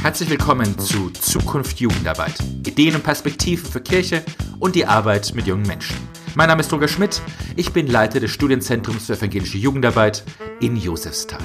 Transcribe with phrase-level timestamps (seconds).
[0.00, 2.34] Herzlich willkommen zu Zukunft Jugendarbeit.
[2.64, 4.22] Ideen und Perspektiven für Kirche
[4.60, 5.96] und die Arbeit mit jungen Menschen.
[6.36, 7.20] Mein Name ist Roger Schmidt.
[7.56, 10.22] Ich bin Leiter des Studienzentrums für evangelische Jugendarbeit
[10.60, 11.42] in Josefsthal.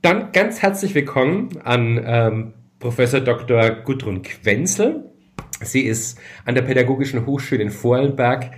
[0.00, 3.70] Dann ganz herzlich willkommen an ähm, Professor Dr.
[3.70, 5.10] Gudrun Quenzel.
[5.60, 8.52] Sie ist an der Pädagogischen Hochschule in Vorarlberg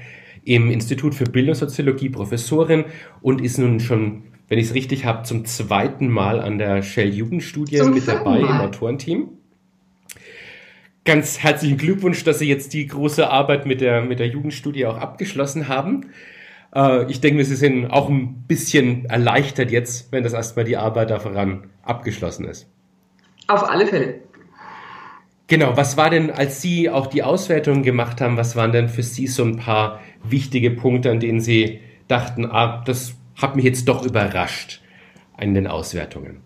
[0.44, 2.84] im Institut für Bildungssoziologie Professorin
[3.22, 7.12] und ist nun schon, wenn ich es richtig habe, zum zweiten Mal an der Shell
[7.12, 8.50] Jugendstudie zum mit dabei Mal.
[8.50, 9.30] im Autorenteam.
[11.04, 14.96] Ganz herzlichen Glückwunsch, dass Sie jetzt die große Arbeit mit der, mit der Jugendstudie auch
[14.96, 16.10] abgeschlossen haben.
[16.72, 21.10] Äh, ich denke, Sie sind auch ein bisschen erleichtert jetzt, wenn das erstmal die Arbeit
[21.10, 22.70] da voran abgeschlossen ist.
[23.48, 24.20] Auf alle Fälle.
[25.48, 29.02] Genau, was war denn, als Sie auch die Auswertung gemacht haben, was waren denn für
[29.02, 33.88] Sie so ein paar wichtige Punkte, an denen Sie dachten, ah, das hat mich jetzt
[33.88, 34.80] doch überrascht
[35.38, 36.42] in den Auswertungen?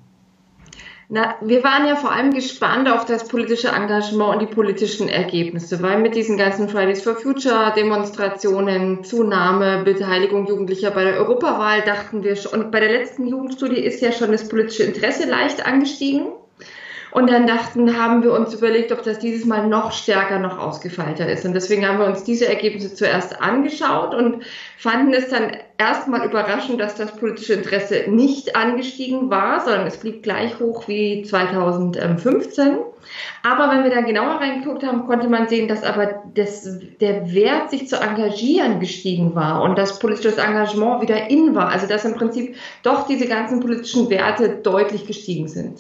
[1.11, 5.83] Na, wir waren ja vor allem gespannt auf das politische Engagement und die politischen Ergebnisse,
[5.83, 12.23] weil mit diesen ganzen Fridays for Future Demonstrationen, Zunahme, Beteiligung Jugendlicher bei der Europawahl dachten
[12.23, 16.27] wir schon, und bei der letzten Jugendstudie ist ja schon das politische Interesse leicht angestiegen.
[17.11, 21.29] Und dann dachten, haben wir uns überlegt, ob das dieses Mal noch stärker, noch ausgefeilter
[21.29, 21.45] ist.
[21.45, 24.45] Und deswegen haben wir uns diese Ergebnisse zuerst angeschaut und
[24.77, 30.23] fanden es dann erstmal überraschend, dass das politische Interesse nicht angestiegen war, sondern es blieb
[30.23, 32.79] gleich hoch wie 2015.
[33.43, 36.69] Aber wenn wir dann genauer reingeguckt haben, konnte man sehen, dass aber das,
[37.01, 41.69] der Wert, sich zu engagieren, gestiegen war und das politische Engagement wieder in war.
[41.69, 45.79] Also dass im Prinzip doch diese ganzen politischen Werte deutlich gestiegen sind.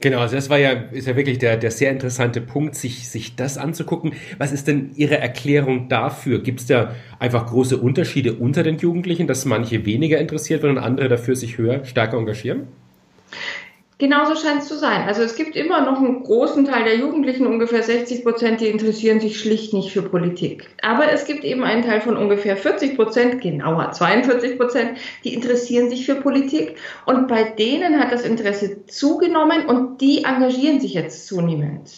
[0.00, 3.34] Genau, also das war ja, ist ja wirklich der, der sehr interessante Punkt, sich, sich
[3.34, 4.12] das anzugucken.
[4.36, 6.42] Was ist denn Ihre Erklärung dafür?
[6.42, 10.84] Gibt es da einfach große Unterschiede unter den Jugendlichen, dass manche weniger interessiert werden und
[10.84, 12.68] andere dafür sich höher, stärker engagieren?
[13.98, 15.08] Genauso scheint es zu sein.
[15.08, 19.20] Also es gibt immer noch einen großen Teil der Jugendlichen, ungefähr 60 Prozent, die interessieren
[19.20, 20.68] sich schlicht nicht für Politik.
[20.82, 25.88] Aber es gibt eben einen Teil von ungefähr 40 Prozent, genauer 42 Prozent, die interessieren
[25.88, 26.76] sich für Politik.
[27.06, 31.90] Und bei denen hat das Interesse zugenommen und die engagieren sich jetzt zunehmend.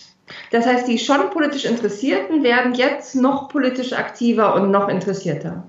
[0.52, 5.68] Das heißt, die schon politisch Interessierten werden jetzt noch politisch aktiver und noch interessierter.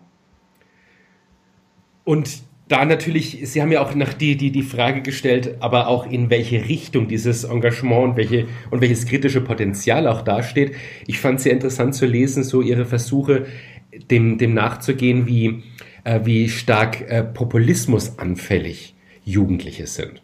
[2.04, 6.10] Und da natürlich, Sie haben ja auch nach die, die, die Frage gestellt, aber auch
[6.10, 10.76] in welche Richtung dieses Engagement und, welche, und welches kritische Potenzial auch dasteht.
[11.08, 13.48] Ich fand es sehr interessant zu lesen, so Ihre Versuche,
[14.12, 15.64] dem, dem nachzugehen, wie,
[16.04, 20.22] äh, wie stark äh, populismusanfällig Jugendliche sind.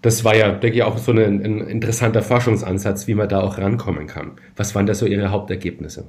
[0.00, 3.58] Das war ja, denke ich, auch so ein, ein interessanter Forschungsansatz, wie man da auch
[3.58, 4.32] rankommen kann.
[4.56, 6.08] Was waren da so Ihre Hauptergebnisse?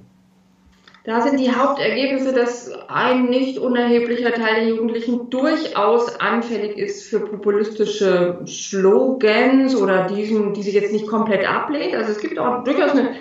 [1.05, 7.19] Da sind die Hauptergebnisse, dass ein nicht unerheblicher Teil der Jugendlichen durchaus anfällig ist für
[7.19, 11.93] populistische Slogans oder diesen, die sich jetzt nicht komplett ablehnt.
[11.93, 13.15] Also es gibt auch durchaus eine,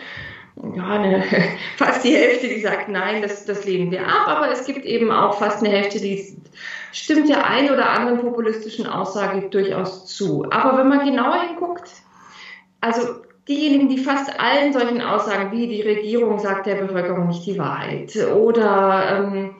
[0.74, 1.24] ja, eine,
[1.76, 5.12] fast die Hälfte, die sagt, nein, das, das lehnen wir ab, aber es gibt eben
[5.12, 6.38] auch fast eine Hälfte, die
[6.90, 10.46] stimmt der einen oder anderen populistischen Aussage durchaus zu.
[10.50, 11.90] Aber wenn man genauer hinguckt,
[12.80, 13.02] also
[13.48, 18.16] diejenigen, die fast allen solchen Aussagen, wie die Regierung sagt der Bevölkerung nicht die Wahrheit
[18.34, 19.54] oder ähm,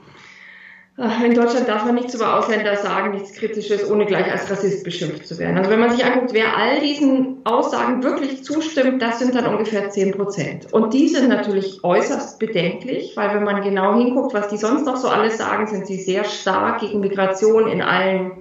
[0.97, 4.84] äh, in Deutschland darf man nichts über Ausländer sagen, nichts Kritisches, ohne gleich als Rassist
[4.84, 5.59] beschimpft zu werden.
[5.59, 9.91] Also wenn man sich anguckt, wer all diesen Aussagen wirklich zustimmt, das sind dann ungefähr
[9.91, 10.73] 10 Prozent.
[10.73, 14.97] Und die sind natürlich äußerst bedenklich, weil wenn man genau hinguckt, was die sonst noch
[14.97, 18.33] so alles sagen, sind sie sehr stark gegen Migration in allen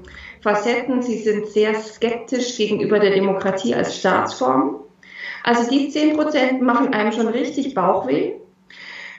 [0.41, 1.01] Facetten.
[1.01, 4.82] Sie sind sehr skeptisch gegenüber der Demokratie als Staatsform.
[5.43, 8.33] Also die 10 Prozent machen einem schon richtig Bauchweh.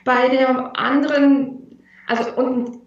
[0.05, 2.81] Bei der anderen, also und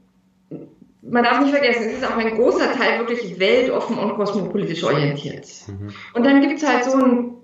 [1.01, 5.47] man darf nicht vergessen, es ist auch ein großer Teil wirklich weltoffen und kosmopolitisch orientiert.
[5.67, 5.93] Mhm.
[6.13, 7.37] Und dann gibt es halt so einen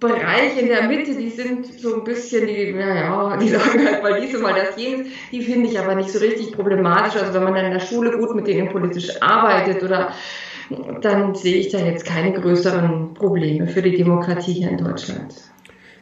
[0.00, 4.20] Bereich in der Mitte, die sind so ein bisschen, die, naja, die sagen halt mal
[4.20, 7.20] dies und mal das jenes, die finde ich aber nicht so richtig problematisch.
[7.20, 10.12] Also wenn man dann in der Schule gut mit denen politisch arbeitet oder
[11.00, 15.34] dann sehe ich da jetzt keine größeren Probleme für die Demokratie hier in Deutschland.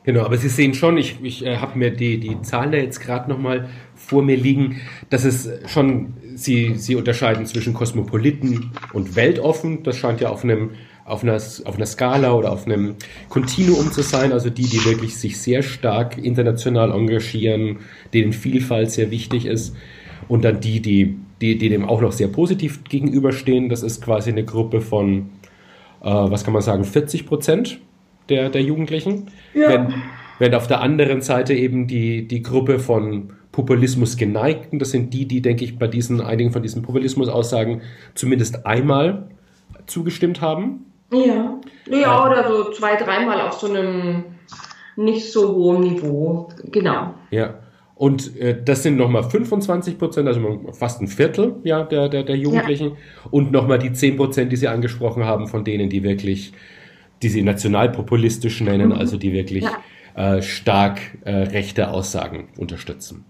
[0.05, 3.01] Genau, aber Sie sehen schon, ich, ich äh, habe mir die, die Zahlen da jetzt
[3.01, 4.81] gerade nochmal vor mir liegen,
[5.11, 9.83] dass es schon, Sie, Sie unterscheiden zwischen Kosmopoliten und weltoffen.
[9.83, 10.71] Das scheint ja auf einem
[11.05, 12.97] auf einer, auf einer Skala oder auf einem
[13.29, 17.79] Kontinuum zu sein, also die, die wirklich sich sehr stark international engagieren,
[18.13, 19.77] denen Vielfalt sehr wichtig ist
[20.27, 23.69] und dann die, die die, die dem auch noch sehr positiv gegenüberstehen.
[23.69, 25.31] Das ist quasi eine Gruppe von,
[26.03, 27.81] äh, was kann man sagen, 40 Prozent
[28.29, 29.31] der, der Jugendlichen.
[29.55, 29.69] Ja.
[29.69, 29.95] Wenn,
[30.39, 35.27] wenn auf der anderen Seite eben die, die Gruppe von Populismus geneigten, das sind die,
[35.27, 37.83] die, denke ich, bei diesen einigen von diesen Populismus-Aussagen
[38.15, 39.29] zumindest einmal
[39.87, 40.87] zugestimmt haben.
[41.13, 41.59] Ja.
[41.89, 44.25] Ja, oder so zwei, dreimal auf so einem
[44.97, 46.49] nicht so hohen Niveau.
[46.65, 47.15] Genau.
[47.31, 47.55] Ja.
[47.97, 52.37] Und äh, das sind nochmal 25 Prozent, also fast ein Viertel ja, der, der, der
[52.37, 52.91] Jugendlichen.
[52.91, 52.97] Ja.
[53.31, 56.53] Und nochmal die 10 Prozent, die Sie angesprochen haben, von denen, die wirklich,
[57.23, 58.97] die Sie nationalpopulistisch nennen, mhm.
[58.97, 60.37] also die wirklich ja.
[60.37, 63.25] äh, stark äh, rechte Aussagen unterstützen.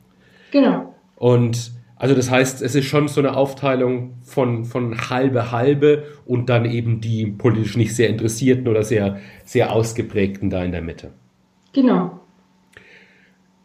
[0.51, 0.95] Genau.
[1.15, 6.51] Und also das heißt, es ist schon so eine Aufteilung von, von halbe halbe und
[6.51, 11.13] dann eben die politisch nicht sehr interessierten oder sehr, sehr ausgeprägten da in der Mitte.
[11.73, 12.21] Genau.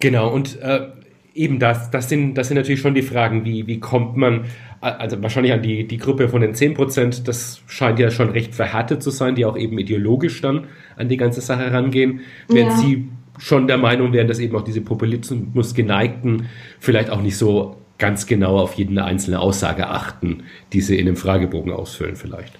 [0.01, 0.87] Genau, und äh,
[1.33, 4.45] eben das, das sind, das sind natürlich schon die Fragen, wie, wie kommt man,
[4.81, 8.53] also wahrscheinlich an die, die Gruppe von den 10 Prozent, das scheint ja schon recht
[8.53, 10.67] verhärtet zu sein, die auch eben ideologisch dann
[10.97, 12.77] an die ganze Sache rangehen, während ja.
[12.77, 13.07] Sie
[13.37, 16.49] schon der Meinung wären, dass eben auch diese Populismus geneigten
[16.79, 20.43] vielleicht auch nicht so ganz genau auf jede einzelne Aussage achten,
[20.73, 22.53] die sie in dem Fragebogen ausfüllen vielleicht.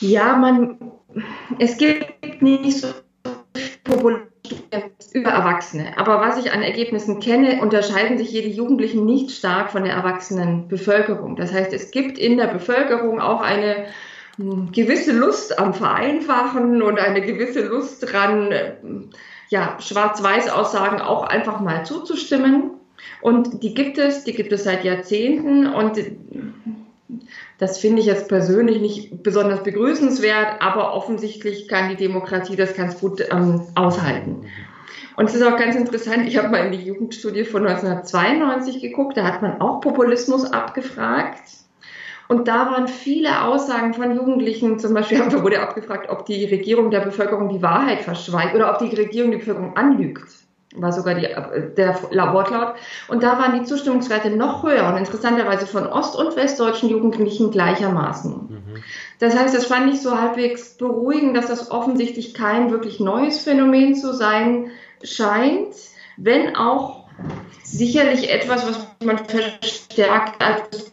[0.00, 0.78] Ja, man,
[1.58, 2.88] es gibt nicht so
[4.54, 5.98] Populisten über Erwachsene.
[5.98, 10.68] Aber was ich an Ergebnissen kenne, unterscheiden sich jede Jugendlichen nicht stark von der erwachsenen
[10.68, 11.36] Bevölkerung.
[11.36, 13.86] Das heißt, es gibt in der Bevölkerung auch eine
[14.36, 19.10] hm, gewisse Lust am Vereinfachen und eine gewisse Lust dran,
[19.48, 22.70] ja, Schwarz-Weiß-Aussagen auch einfach mal zuzustimmen.
[23.20, 25.98] Und die gibt es, die gibt es seit Jahrzehnten und
[27.58, 33.00] das finde ich jetzt persönlich nicht besonders begrüßenswert, aber offensichtlich kann die Demokratie das ganz
[33.00, 34.46] gut ähm, aushalten.
[35.16, 39.16] Und es ist auch ganz interessant, ich habe mal in die Jugendstudie von 1992 geguckt,
[39.16, 41.42] da hat man auch Populismus abgefragt.
[42.28, 47.00] Und da waren viele Aussagen von Jugendlichen, zum Beispiel wurde abgefragt, ob die Regierung der
[47.00, 50.42] Bevölkerung die Wahrheit verschweigt oder ob die Regierung die Bevölkerung anlügt
[50.74, 51.28] war sogar die,
[51.76, 52.74] der Wortlaut.
[53.08, 58.32] Und da waren die Zustimmungswerte noch höher und interessanterweise von ost- und westdeutschen Jugendlichen gleichermaßen.
[58.32, 58.82] Mhm.
[59.18, 63.94] Das heißt, das fand ich so halbwegs beruhigend, dass das offensichtlich kein wirklich neues Phänomen
[63.94, 64.70] zu sein
[65.02, 65.74] scheint,
[66.16, 67.04] wenn auch
[67.62, 70.92] sicherlich etwas, was man verstärkt als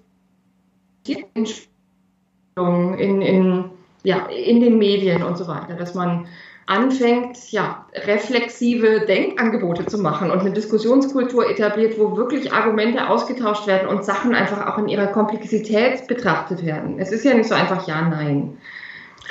[1.07, 3.71] in, in,
[4.03, 6.27] ja, in den Medien und so weiter, dass man
[6.69, 13.89] anfängt, ja, reflexive Denkangebote zu machen und eine Diskussionskultur etabliert, wo wirklich Argumente ausgetauscht werden
[13.89, 16.99] und Sachen einfach auch in ihrer Komplexität betrachtet werden.
[16.99, 18.57] Es ist ja nicht so einfach Ja, Nein,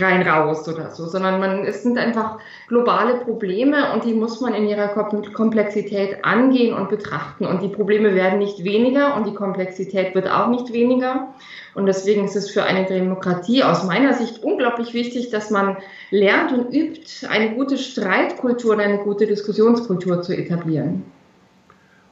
[0.00, 4.54] rein raus oder so, sondern man, es sind einfach globale Probleme und die muss man
[4.54, 7.46] in ihrer Komplexität angehen und betrachten.
[7.46, 11.28] Und die Probleme werden nicht weniger und die Komplexität wird auch nicht weniger.
[11.74, 15.76] Und deswegen ist es für eine Demokratie aus meiner Sicht unglaublich wichtig, dass man
[16.10, 21.04] lernt und übt, eine gute Streitkultur und eine gute Diskussionskultur zu etablieren.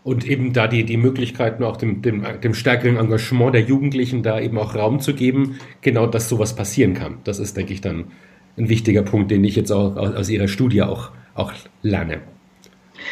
[0.07, 4.39] Und eben da die, die Möglichkeiten auch dem, dem, dem stärkeren Engagement der Jugendlichen da
[4.39, 7.19] eben auch Raum zu geben, genau dass sowas passieren kann.
[7.25, 8.13] Das ist, denke ich, dann
[8.57, 12.21] ein wichtiger Punkt, den ich jetzt auch aus Ihrer Studie auch, auch lerne.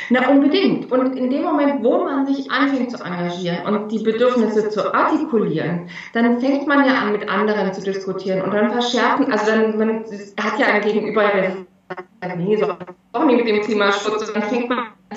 [0.08, 0.92] Na, unbedingt.
[0.92, 5.88] Und in dem Moment, wo man sich anfängt zu engagieren und die Bedürfnisse zu artikulieren,
[6.12, 10.04] dann fängt man ja an, mit anderen zu diskutieren und dann verschärfen, also dann man
[10.40, 11.56] hat ja ein Gegenüber, der
[11.88, 12.68] sagt, nee, so
[13.10, 15.16] auch nicht mit dem Klimaschutz, dann fängt man an,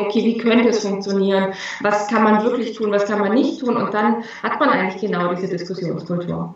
[0.00, 1.52] okay, wie könnte es funktionieren?
[1.80, 2.90] Was kann man wirklich tun?
[2.90, 3.76] Was kann man nicht tun?
[3.76, 6.54] Und dann hat man eigentlich genau diese Diskussionskultur.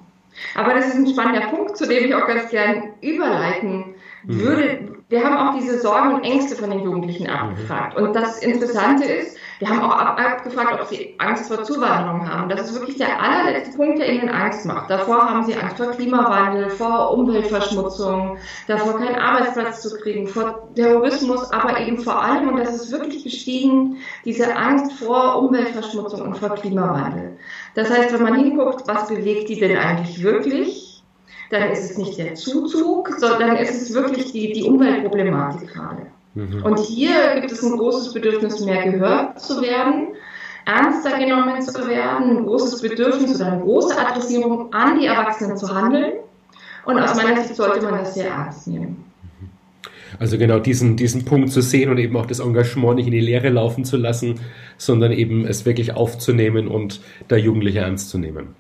[0.54, 3.94] Aber das ist ein spannender Punkt, zu dem ich auch ganz gern überleiten
[4.25, 4.40] mhm.
[4.40, 4.88] würde.
[5.08, 7.30] Wir haben auch diese Sorgen und Ängste von den Jugendlichen mhm.
[7.30, 7.96] abgefragt.
[7.96, 12.48] Und das Interessante ist, wir haben auch abgefragt, ob sie Angst vor Zuwanderung haben.
[12.48, 14.90] Das ist wirklich der allerletzte Punkt, der ihnen Angst macht.
[14.90, 18.36] Davor haben sie Angst vor Klimawandel, vor Umweltverschmutzung,
[18.66, 23.25] davor keinen Arbeitsplatz zu kriegen, vor Terrorismus, aber eben vor allem, und das ist wirklich
[23.25, 27.38] gestiegen, diese Angst vor Umweltverschmutzung und vor Klimawandel.
[27.75, 31.02] Das heißt, wenn man hinguckt, was bewegt die denn eigentlich wirklich,
[31.50, 36.06] dann ist es nicht der Zuzug, sondern ist es wirklich die, die Umweltproblematik gerade.
[36.37, 36.62] Mhm.
[36.62, 40.09] Und hier gibt es ein großes Bedürfnis, mehr gehört zu werden,
[40.66, 45.75] ernster genommen zu werden, ein großes Bedürfnis oder eine große Adressierung an die Erwachsenen zu
[45.75, 46.12] handeln.
[46.85, 49.05] Und aus meiner Sicht sollte man das sehr ernst nehmen.
[50.21, 53.21] Also genau diesen, diesen Punkt zu sehen und eben auch das Engagement nicht in die
[53.21, 54.40] Leere laufen zu lassen,
[54.76, 58.55] sondern eben es wirklich aufzunehmen und da Jugendliche ernst zu nehmen.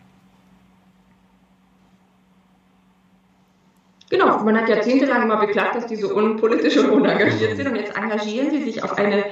[4.08, 7.96] Genau, man hat jahrzehntelang immer beklagt, dass die so unpolitisch und unengagiert sind und jetzt
[7.96, 9.24] engagieren sie sich auf eine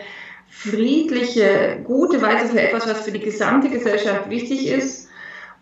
[0.49, 5.09] friedliche, gute Weise für etwas, was für die gesamte Gesellschaft wichtig ist.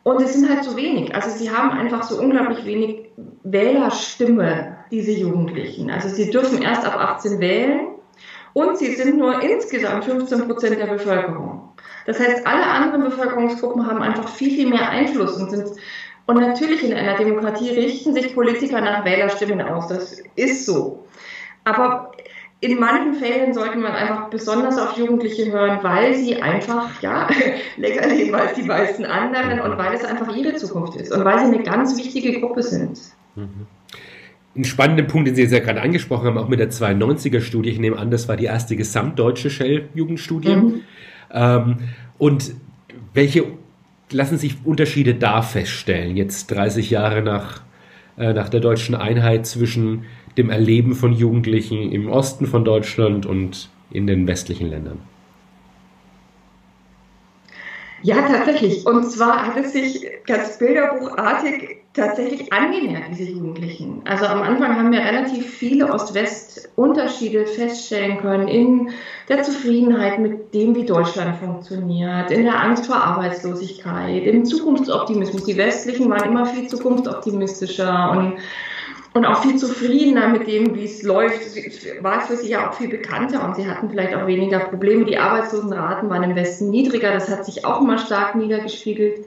[0.02, 1.14] Und es sind halt so wenig.
[1.14, 3.10] Also sie haben einfach so unglaublich wenig
[3.44, 5.90] Wählerstimme, diese Jugendlichen.
[5.90, 7.88] Also sie dürfen erst ab 18 wählen
[8.52, 11.72] und sie sind nur insgesamt 15 Prozent der Bevölkerung.
[12.06, 15.68] Das heißt, alle anderen Bevölkerungsgruppen haben einfach viel, viel mehr Einfluss und sind
[16.26, 19.88] Und natürlich in einer Demokratie richten sich Politiker nach Wählerstimmen aus.
[19.88, 21.04] Das ist so.
[21.64, 22.12] Aber
[22.62, 27.28] in manchen Fällen sollte man einfach besonders auf Jugendliche hören, weil sie einfach ja,
[27.76, 31.40] länger leben als die meisten anderen und weil es einfach ihre Zukunft ist und weil
[31.40, 33.00] sie eine ganz wichtige Gruppe sind.
[33.34, 33.66] Mhm.
[34.54, 37.78] Ein spannender Punkt, den Sie jetzt ja gerade angesprochen haben, auch mit der 92er-Studie, ich
[37.78, 40.54] nehme an, das war die erste gesamtdeutsche Shell-Jugendstudie.
[40.54, 40.80] Mhm.
[41.32, 41.76] Ähm,
[42.18, 42.54] und
[43.14, 43.44] welche
[44.12, 47.62] lassen sich Unterschiede da feststellen, jetzt 30 Jahre nach,
[48.16, 50.04] äh, nach der deutschen Einheit zwischen
[50.36, 55.00] dem Erleben von Jugendlichen im Osten von Deutschland und in den westlichen Ländern?
[58.02, 58.86] Ja, tatsächlich.
[58.86, 64.00] Und zwar hat es sich ganz bilderbuchartig tatsächlich angenähert, diese Jugendlichen.
[64.04, 68.90] Also am Anfang haben wir relativ viele Ost-West-Unterschiede feststellen können in
[69.28, 75.44] der Zufriedenheit mit dem, wie Deutschland funktioniert, in der Angst vor Arbeitslosigkeit, im Zukunftsoptimismus.
[75.44, 78.38] Die Westlichen waren immer viel zukunftsoptimistischer und
[79.14, 81.40] und auch viel zufriedener mit dem, wie es läuft.
[82.02, 85.04] War es für sie ja auch viel bekannter und sie hatten vielleicht auch weniger Probleme.
[85.04, 89.26] Die Arbeitslosenraten waren im Westen niedriger, das hat sich auch immer stark niedergespiegelt.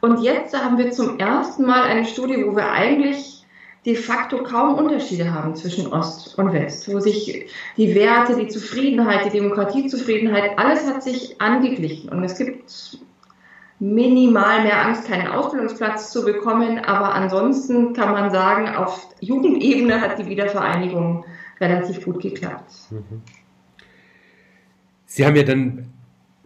[0.00, 3.44] Und jetzt haben wir zum ersten Mal eine Studie, wo wir eigentlich
[3.84, 7.46] de facto kaum Unterschiede haben zwischen Ost und West, wo sich
[7.76, 12.10] die Werte, die Zufriedenheit, die Demokratiezufriedenheit, alles hat sich angeglichen.
[12.10, 12.98] Und es gibt
[13.80, 16.78] minimal mehr Angst, keinen Ausbildungsplatz zu bekommen.
[16.78, 21.24] Aber ansonsten kann man sagen, auf Jugendebene hat die Wiedervereinigung
[21.60, 22.72] relativ gut geklappt.
[22.90, 23.22] Mhm.
[25.06, 25.89] Sie haben ja dann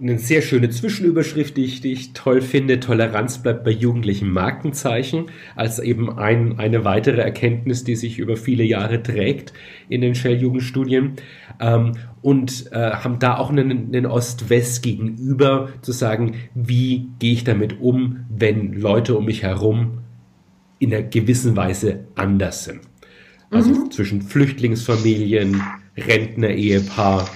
[0.01, 2.81] eine sehr schöne Zwischenüberschrift, die ich, die ich toll finde.
[2.81, 8.65] Toleranz bleibt bei jugendlichen Markenzeichen, als eben ein, eine weitere Erkenntnis, die sich über viele
[8.65, 9.53] Jahre trägt
[9.89, 11.13] in den Shell-Jugendstudien.
[11.61, 17.45] Ähm, und äh, haben da auch einen, einen Ost-West gegenüber, zu sagen, wie gehe ich
[17.45, 19.99] damit um, wenn Leute um mich herum
[20.79, 22.81] in einer gewissen Weise anders sind.
[23.51, 23.91] Also mhm.
[23.91, 25.63] zwischen Flüchtlingsfamilien,
[25.97, 27.29] Rentner-Ehepaar,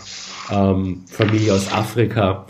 [0.51, 2.47] ähm, Familie aus Afrika.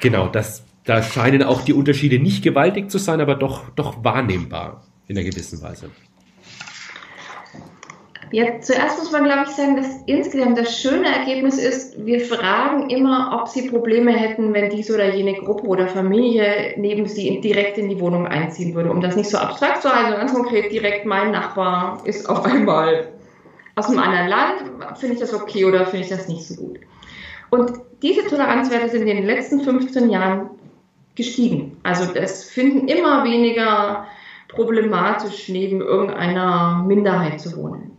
[0.00, 4.82] Genau, das, da scheinen auch die Unterschiede nicht gewaltig zu sein, aber doch, doch wahrnehmbar
[5.08, 5.90] in einer gewissen Weise.
[8.32, 12.88] Ja, zuerst muss man, glaube ich, sagen, dass insgesamt das schöne Ergebnis ist, wir fragen
[12.88, 17.76] immer, ob sie Probleme hätten, wenn diese oder jene Gruppe oder Familie neben sie direkt
[17.76, 18.90] in die Wohnung einziehen würde.
[18.90, 23.08] Um das nicht so abstrakt zu halten, ganz konkret direkt, mein Nachbar ist auf einmal
[23.74, 26.78] aus einem anderen Land, finde ich das okay oder finde ich das nicht so gut.
[27.52, 30.48] Und diese Toleranzwerte sind in den letzten 15 Jahren
[31.14, 31.76] gestiegen.
[31.82, 34.06] Also es finden immer weniger
[34.48, 37.90] problematisch neben irgendeiner Minderheit zu wohnen.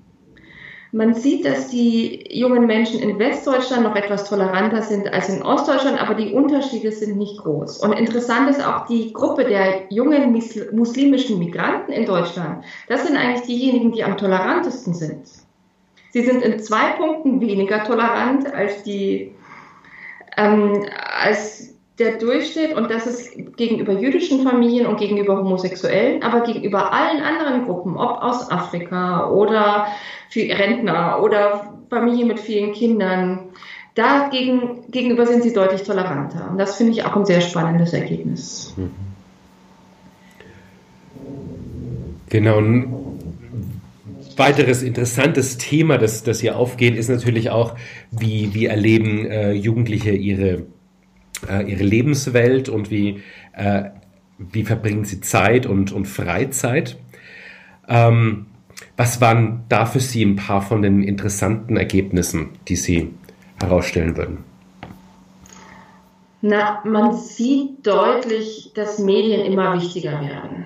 [0.92, 6.02] Man sieht, dass die jungen Menschen in Westdeutschland noch etwas toleranter sind als in Ostdeutschland,
[6.02, 7.78] aber die Unterschiede sind nicht groß.
[7.78, 10.32] Und interessant ist auch die Gruppe der jungen
[10.72, 12.64] muslimischen Migranten in Deutschland.
[12.88, 15.28] Das sind eigentlich diejenigen, die am tolerantesten sind.
[16.10, 19.34] Sie sind in zwei Punkten weniger tolerant als die
[20.38, 20.86] ähm,
[21.22, 27.22] als der Durchschnitt, und das ist gegenüber jüdischen Familien und gegenüber Homosexuellen, aber gegenüber allen
[27.22, 29.88] anderen Gruppen, ob aus Afrika oder
[30.36, 33.52] Rentner oder Familien mit vielen Kindern,
[33.94, 36.50] dagegen, gegenüber sind sie deutlich toleranter.
[36.50, 38.74] Und das finde ich auch ein sehr spannendes Ergebnis.
[42.30, 43.03] Genau.
[44.38, 47.76] Weiteres interessantes Thema, das, das hier aufgeht, ist natürlich auch,
[48.12, 50.66] wie, wie erleben äh, Jugendliche ihre,
[51.50, 53.22] äh, ihre Lebenswelt und wie,
[53.54, 53.86] äh,
[54.38, 56.98] wie verbringen sie Zeit und, und Freizeit.
[57.88, 58.48] Ähm,
[58.98, 63.14] was waren da für Sie ein paar von den interessanten Ergebnissen, die Sie
[63.60, 64.40] herausstellen würden?
[66.42, 70.66] Na, man sieht deutlich, dass Medien immer wichtiger werden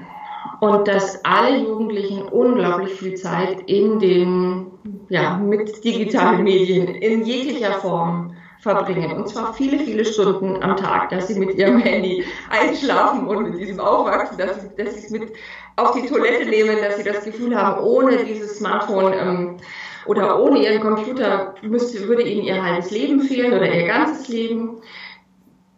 [0.59, 4.67] und dass alle Jugendlichen unglaublich viel Zeit in den,
[5.09, 9.11] ja, mit digitalen Medien in jeglicher Form verbringen.
[9.11, 13.59] Und zwar viele, viele Stunden am Tag, dass sie mit ihrem Handy einschlafen und mit
[13.59, 15.33] diesem Aufwachsen, dass sie, dass sie es mit
[15.75, 19.57] auf die Toilette nehmen, dass sie das Gefühl haben, ohne dieses Smartphone ähm,
[20.07, 24.81] oder ohne ihren Computer müsste, würde ihnen ihr halbes Leben fehlen oder ihr ganzes Leben.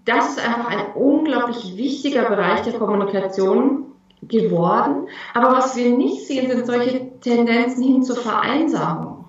[0.06, 3.89] Das ist einfach ein unglaublich wichtiger Bereich der Kommunikation
[4.30, 5.08] geworden.
[5.34, 9.20] Aber was wir nicht sehen, sind solche Tendenzen hin zur Vereinsamung.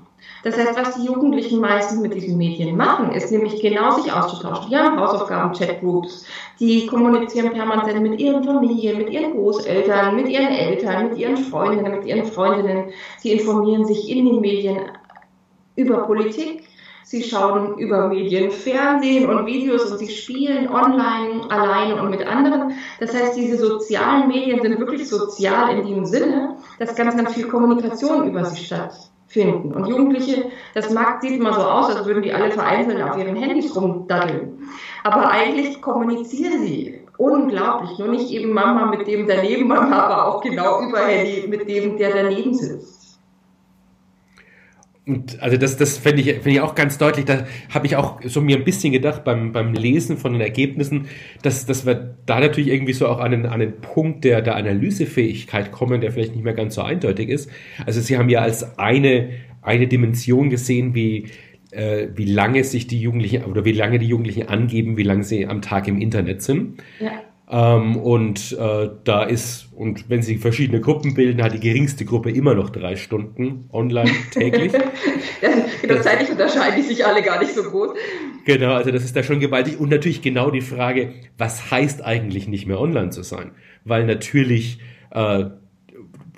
[0.42, 4.70] Das heißt, was die Jugendlichen meistens mit diesen Medien machen, ist nämlich genau sich auszutauschen.
[4.70, 6.24] Die haben Hausaufgaben, Chatgroups,
[6.58, 11.92] die kommunizieren permanent mit ihren Familien, mit ihren Großeltern, mit ihren Eltern, mit ihren Freundinnen,
[11.92, 12.90] mit ihren Freundinnen.
[13.18, 14.78] Sie informieren sich in den Medien
[15.76, 16.69] über Politik,
[17.10, 22.74] Sie schauen über Medien, Fernsehen und Videos und sie spielen online, alleine und mit anderen.
[23.00, 27.48] Das heißt, diese sozialen Medien sind wirklich sozial in dem Sinne, dass ganz, ganz viel
[27.48, 29.74] Kommunikation über sie stattfinden.
[29.74, 33.34] Und Jugendliche, das mag, sieht immer so aus, als würden die alle vereinzelt auf ihren
[33.34, 34.68] Handys rumdaddeln.
[35.02, 37.98] Aber eigentlich kommunizieren sie unglaublich.
[37.98, 41.96] Nur nicht eben Mama mit dem daneben, Mama aber auch genau über Handy mit dem,
[41.96, 42.89] der daneben sitzt.
[45.10, 47.24] Und also das, das finde ich, find ich auch ganz deutlich.
[47.24, 51.08] Da habe ich auch so mir ein bisschen gedacht beim, beim Lesen von den Ergebnissen,
[51.42, 54.54] dass, dass wir da natürlich irgendwie so auch an einen, an einen Punkt der, der
[54.54, 57.50] Analysefähigkeit kommen, der vielleicht nicht mehr ganz so eindeutig ist.
[57.84, 59.30] Also Sie haben ja als eine,
[59.62, 61.26] eine Dimension gesehen, wie,
[61.72, 65.44] äh, wie lange sich die Jugendlichen oder wie lange die Jugendlichen angeben, wie lange sie
[65.44, 66.84] am Tag im Internet sind.
[67.00, 67.22] Ja.
[67.52, 72.30] Ähm, und äh, da ist, und wenn sie verschiedene Gruppen bilden, hat die geringste Gruppe
[72.30, 74.72] immer noch drei Stunden online täglich.
[75.80, 77.90] genau, zeitlich unterscheiden die sich alle gar nicht so groß.
[78.44, 79.80] Genau, also das ist da schon gewaltig.
[79.80, 83.50] Und natürlich genau die Frage, was heißt eigentlich nicht mehr online zu sein?
[83.84, 84.78] Weil natürlich
[85.10, 85.46] äh,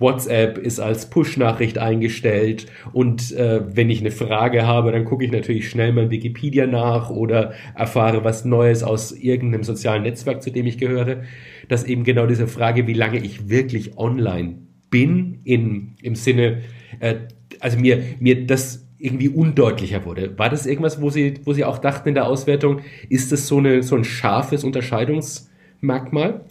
[0.03, 5.33] WhatsApp ist als Push-Nachricht eingestellt und äh, wenn ich eine Frage habe, dann gucke ich
[5.33, 10.67] natürlich schnell mal Wikipedia nach oder erfahre was Neues aus irgendeinem sozialen Netzwerk, zu dem
[10.67, 11.23] ich gehöre,
[11.69, 14.59] dass eben genau diese Frage, wie lange ich wirklich online
[14.91, 16.63] bin, in, im Sinne,
[17.01, 17.15] äh,
[17.61, 20.39] also mir, mir das irgendwie undeutlicher wurde.
[20.39, 23.59] War das irgendwas, wo Sie, wo Sie auch dachten in der Auswertung, ist das so,
[23.59, 26.45] eine, so ein scharfes Unterscheidungsmerkmal?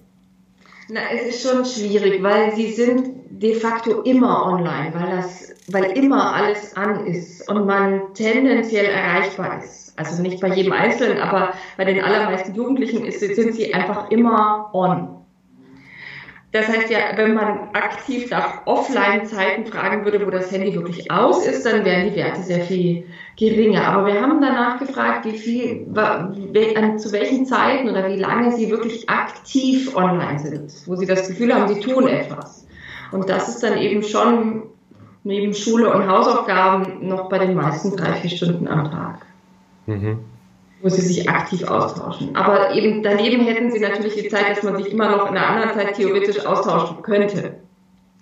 [0.89, 5.91] Na, es ist schon schwierig, weil sie sind de facto immer online, weil das, weil
[5.97, 9.97] immer alles an ist und man tendenziell erreichbar ist.
[9.97, 14.69] Also nicht bei jedem Einzelnen, aber bei den allermeisten Jugendlichen ist, sind sie einfach immer
[14.73, 15.21] on.
[16.51, 21.47] Das heißt ja, wenn man aktiv nach Offline-Zeiten fragen würde, wo das Handy wirklich aus
[21.47, 23.05] ist, dann wären die Werte sehr viel
[23.39, 23.87] geringer.
[23.87, 25.85] Aber wir haben danach gefragt, wie viel,
[26.97, 31.55] zu welchen Zeiten oder wie lange sie wirklich aktiv online sind, wo sie das Gefühl
[31.55, 32.67] haben, sie tun etwas.
[33.11, 34.63] Und das ist dann eben schon
[35.23, 39.25] neben Schule und Hausaufgaben noch bei den meisten drei, vier Stunden am Tag.
[39.85, 40.19] Mhm
[40.81, 42.35] wo sie sich aktiv austauschen.
[42.35, 45.47] Aber eben daneben hätten sie natürlich die Zeit, dass man sich immer noch in einer
[45.47, 47.55] anderen Zeit theoretisch austauschen könnte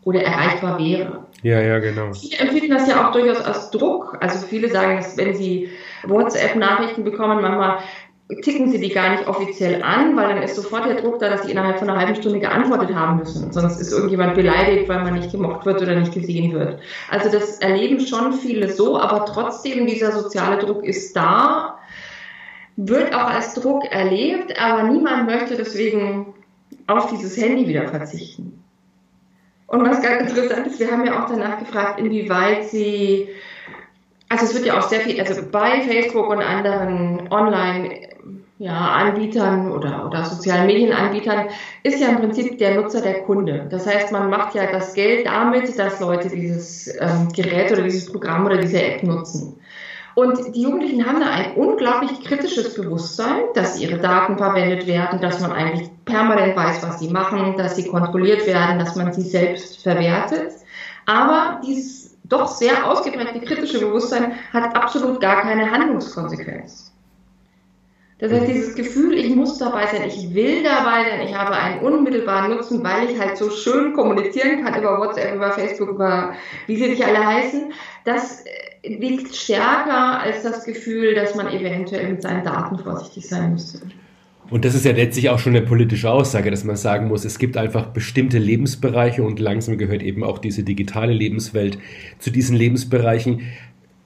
[0.03, 1.25] oder erreichbar wäre.
[1.41, 2.13] Ja, ja, genau.
[2.13, 4.17] Viele empfinden das ja auch durchaus als Druck.
[4.19, 5.69] Also viele sagen, dass wenn sie
[6.03, 7.79] WhatsApp-Nachrichten bekommen, manchmal
[8.41, 11.43] ticken sie die gar nicht offiziell an, weil dann ist sofort der Druck da, dass
[11.43, 13.51] sie innerhalb von einer halben Stunde geantwortet haben müssen.
[13.51, 16.79] Sonst ist irgendjemand beleidigt, weil man nicht gemocht wird oder nicht gesehen wird.
[17.09, 21.79] Also das erleben schon viele so, aber trotzdem dieser soziale Druck ist da
[22.87, 26.33] wird auch als Druck erlebt, aber niemand möchte deswegen
[26.87, 28.63] auf dieses Handy wieder verzichten.
[29.67, 33.27] Und was ganz interessant ist, wir haben ja auch danach gefragt, inwieweit sie,
[34.29, 38.09] also es wird ja auch sehr viel, also bei Facebook und anderen Online-
[38.59, 39.09] ja,
[39.71, 41.47] oder, oder sozialen Medienanbietern
[41.83, 43.67] ist ja im Prinzip der Nutzer der Kunde.
[43.71, 48.11] Das heißt, man macht ja das Geld damit, dass Leute dieses ähm, Gerät oder dieses
[48.11, 49.57] Programm oder diese App nutzen.
[50.13, 55.39] Und die Jugendlichen haben da ein unglaublich kritisches Bewusstsein, dass ihre Daten verwendet werden, dass
[55.39, 59.81] man eigentlich permanent weiß, was sie machen, dass sie kontrolliert werden, dass man sie selbst
[59.81, 60.51] verwertet.
[61.05, 66.93] Aber dieses doch sehr ausgeprägte kritische Bewusstsein hat absolut gar keine Handlungskonsequenz.
[68.19, 71.79] Das heißt, dieses Gefühl, ich muss dabei sein, ich will dabei sein, ich habe einen
[71.79, 76.33] unmittelbaren Nutzen, weil ich halt so schön kommunizieren kann über WhatsApp, über Facebook, über
[76.67, 77.71] wie sie nicht alle heißen,
[78.03, 78.43] das
[78.83, 83.79] wiegt stärker als das Gefühl, dass man eventuell mit seinen Daten vorsichtig sein müsste.
[84.49, 87.37] Und das ist ja letztlich auch schon eine politische Aussage, dass man sagen muss, es
[87.37, 91.77] gibt einfach bestimmte Lebensbereiche und langsam gehört eben auch diese digitale Lebenswelt
[92.17, 93.41] zu diesen Lebensbereichen,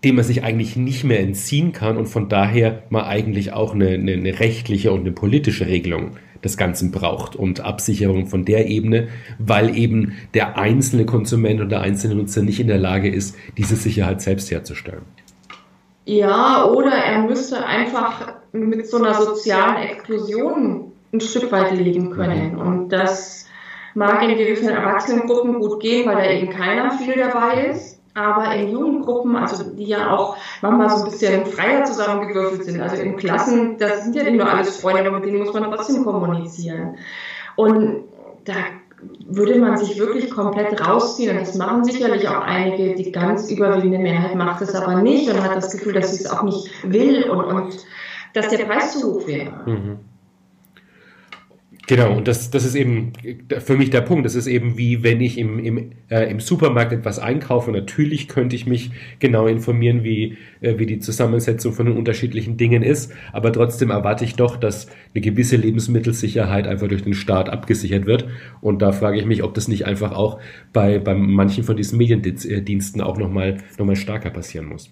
[0.04, 3.90] dem man sich eigentlich nicht mehr entziehen kann und von daher man eigentlich auch eine,
[3.90, 9.08] eine, eine rechtliche und eine politische Regelung des Ganzen braucht und Absicherung von der Ebene,
[9.40, 13.78] weil eben der einzelne Konsument und der einzelne Nutzer nicht in der Lage ist, diese
[13.78, 15.04] Sicherheit selbst herzustellen.
[16.06, 22.56] Ja, oder er müsste einfach mit so einer sozialen Explosion ein Stück weit leben können.
[22.56, 23.48] Und das
[23.96, 28.00] mag in gewissen Erwachsenengruppen gut gehen, weil da eben keiner viel dabei ist.
[28.16, 32.96] Aber in Jugendgruppen, also die ja auch manchmal so ein bisschen freier zusammengewürfelt sind, also
[32.98, 36.06] in Klassen, das sind ja nicht nur alles Freunde, aber mit denen muss man trotzdem
[36.06, 36.98] kommunizieren.
[37.56, 38.04] Und
[38.46, 38.54] da
[39.26, 41.36] würde man sich wirklich komplett rausziehen.
[41.36, 45.42] Und das machen sicherlich auch einige, die ganz überwiegende Mehrheit macht es aber nicht und
[45.42, 47.86] hat das Gefühl, dass sie es auch nicht will und, und
[48.34, 49.52] dass der Preis zu hoch wäre.
[49.65, 50.00] Mhm.
[51.86, 53.12] Genau, und das, das ist eben
[53.60, 54.26] für mich der Punkt.
[54.26, 57.72] Das ist eben wie wenn ich im, im, äh, im Supermarkt etwas einkaufe.
[57.72, 62.84] Natürlich könnte ich mich genau informieren, wie, äh, wie die Zusammensetzung von den unterschiedlichen Dingen
[62.84, 68.06] ist, aber trotzdem erwarte ich doch, dass eine gewisse Lebensmittelsicherheit einfach durch den Staat abgesichert
[68.06, 68.28] wird.
[68.62, 70.39] Und da frage ich mich, ob das nicht einfach auch
[70.72, 74.89] bei, bei manchen von diesen Mediendiensten auch nochmal noch mal stärker passieren muss.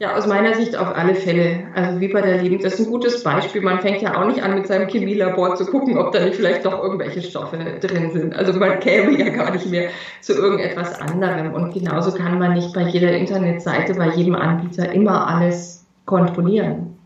[0.00, 1.64] Ja, aus meiner Sicht auf alle Fälle.
[1.74, 3.60] Also wie bei der Lebens, das ist ein gutes Beispiel.
[3.60, 6.64] Man fängt ja auch nicht an, mit seinem Chemielabor zu gucken, ob da nicht vielleicht
[6.64, 8.34] doch irgendwelche Stoffe drin sind.
[8.34, 9.90] Also man käme ja gar nicht mehr
[10.22, 11.52] zu irgendetwas anderem.
[11.52, 16.96] Und genauso kann man nicht bei jeder Internetseite, bei jedem Anbieter immer alles kontrollieren.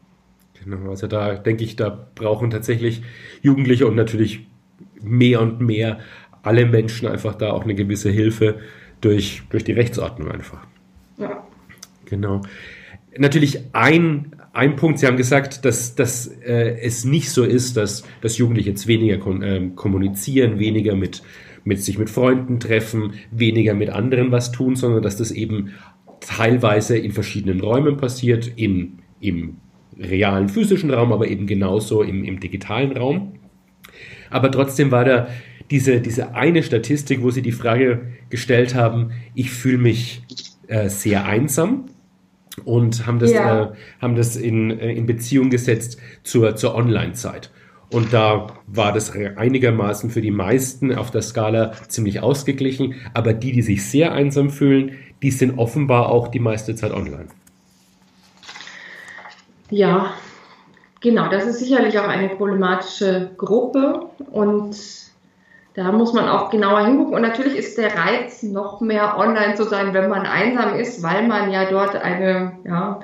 [0.62, 3.02] Genau, also da denke ich, da brauchen tatsächlich
[3.42, 4.46] Jugendliche und natürlich
[5.02, 5.98] mehr und mehr
[6.44, 8.60] alle Menschen einfach da auch eine gewisse Hilfe
[9.00, 10.64] durch, durch die Rechtsordnung einfach.
[11.18, 11.42] Ja.
[12.04, 12.40] Genau
[13.18, 18.04] natürlich ein, ein Punkt, Sie haben gesagt, dass, dass äh, es nicht so ist, dass,
[18.20, 21.22] dass Jugendliche jetzt weniger kon äh, kommunizieren, weniger mit,
[21.64, 25.70] mit sich mit Freunden treffen, weniger mit anderen was tun, sondern dass das eben
[26.20, 29.58] teilweise in verschiedenen Räumen passiert, im, im
[29.98, 33.34] realen physischen Raum, aber eben genauso im, im digitalen Raum.
[34.30, 35.28] Aber trotzdem war da
[35.70, 40.22] diese, diese eine Statistik, wo Sie die Frage gestellt haben, ich fühle mich
[40.66, 41.86] äh, sehr einsam
[42.64, 43.62] und haben das, ja.
[43.62, 47.50] äh, haben das in, äh, in Beziehung gesetzt zur, zur Online-Zeit.
[47.90, 52.94] Und da war das einigermaßen für die meisten auf der Skala ziemlich ausgeglichen.
[53.12, 57.26] Aber die, die sich sehr einsam fühlen, die sind offenbar auch die meiste Zeit online.
[59.70, 60.14] Ja,
[61.00, 61.28] genau.
[61.30, 64.06] Das ist sicherlich auch eine problematische Gruppe.
[64.30, 64.76] Und
[65.74, 67.14] da muss man auch genauer hingucken.
[67.14, 71.26] Und natürlich ist der Reiz, noch mehr online zu sein, wenn man einsam ist, weil
[71.26, 73.00] man ja dort eine ja,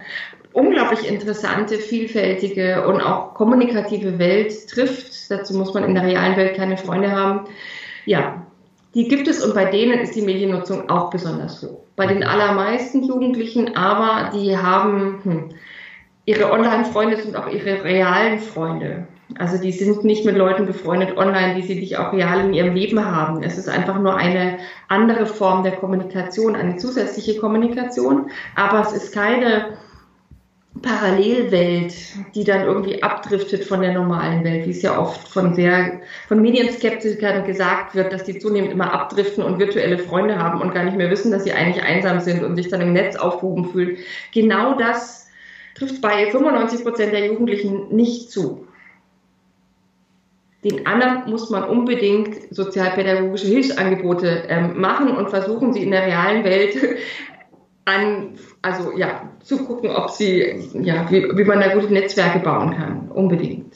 [0.52, 5.30] unglaublich interessante, vielfältige und auch kommunikative Welt trifft.
[5.30, 7.48] Dazu muss man in der realen Welt keine Freunde haben.
[8.06, 8.46] Ja,
[8.94, 11.82] die gibt es und bei denen ist die Mediennutzung auch besonders hoch.
[11.96, 15.48] Bei den allermeisten Jugendlichen aber, die haben hm,
[16.24, 19.06] ihre Online-Freunde sind auch ihre realen Freunde.
[19.38, 22.74] Also die sind nicht mit Leuten befreundet online, die sie nicht auch real in ihrem
[22.74, 23.42] Leben haben.
[23.42, 29.12] Es ist einfach nur eine andere Form der Kommunikation, eine zusätzliche Kommunikation, aber es ist
[29.12, 29.78] keine
[30.82, 31.94] Parallelwelt,
[32.34, 36.40] die dann irgendwie abdriftet von der normalen Welt, wie es ja oft von sehr, von
[36.40, 40.96] Medienskeptikern gesagt wird, dass die zunehmend immer abdriften und virtuelle Freunde haben und gar nicht
[40.96, 43.98] mehr wissen, dass sie eigentlich einsam sind und sich dann im Netz aufgehoben fühlen.
[44.32, 45.28] Genau das
[45.74, 48.66] trifft bei 95 Prozent der Jugendlichen nicht zu.
[50.64, 56.44] Den anderen muss man unbedingt sozialpädagogische Hilfsangebote ähm, machen und versuchen, sie in der realen
[56.44, 56.76] Welt
[57.86, 62.76] an, also ja, zu gucken, ob sie, ja, wie, wie man da gute Netzwerke bauen
[62.76, 63.10] kann.
[63.10, 63.74] Unbedingt.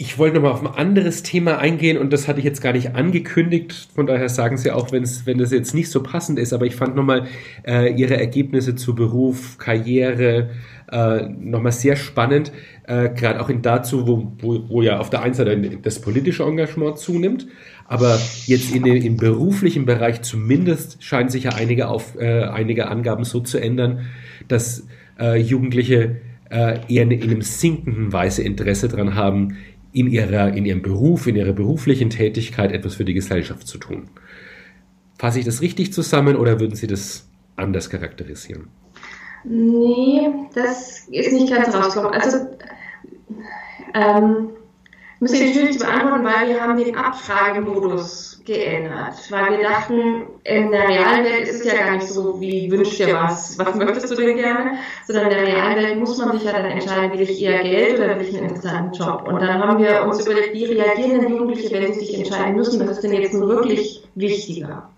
[0.00, 2.94] Ich wollte nochmal auf ein anderes Thema eingehen und das hatte ich jetzt gar nicht
[2.94, 3.88] angekündigt.
[3.96, 6.66] Von daher sagen Sie auch, wenn es, wenn das jetzt nicht so passend ist, aber
[6.66, 7.26] ich fand nochmal
[7.66, 10.50] äh, Ihre Ergebnisse zu Beruf, Karriere
[10.92, 12.52] äh, nochmal sehr spannend.
[12.86, 16.44] Äh, gerade auch in dazu, wo, wo, wo ja auf der einen Seite das politische
[16.44, 17.48] Engagement zunimmt,
[17.84, 22.86] aber jetzt in dem, im beruflichen Bereich zumindest scheinen sich ja einige, auf, äh, einige
[22.86, 24.06] Angaben so zu ändern,
[24.46, 24.86] dass
[25.18, 26.18] äh, Jugendliche
[26.50, 29.56] äh, eher in, in einem sinkenden Weise Interesse daran haben,
[29.98, 34.08] in, ihrer, in ihrem Beruf, in ihrer beruflichen Tätigkeit etwas für die Gesellschaft zu tun.
[35.18, 38.68] Fasse ich das richtig zusammen oder würden Sie das anders charakterisieren?
[39.44, 42.12] Nee, das ist nicht ganz rausgekommen.
[42.12, 42.38] Also
[43.94, 44.50] ähm,
[45.18, 49.14] muss ich natürlich beantworten, weil wir haben den Abfragemodus geändert.
[49.30, 52.98] Weil wir dachten, in der realen Welt ist es ja gar nicht so, wie wünscht
[52.98, 56.44] dir was, was möchtest du denn gerne, sondern in der realen Welt muss man sich
[56.44, 59.28] ja dann entscheiden, will ich eher Geld oder will ich einen interessanten Job.
[59.28, 62.80] Und dann haben wir uns überlegt, wie reagieren denn Jugendliche, wenn sie sich entscheiden müssen,
[62.80, 64.90] was ist denn jetzt wirklich wichtiger?